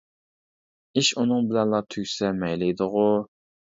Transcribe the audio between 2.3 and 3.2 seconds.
مەيلى ئىدىغۇ.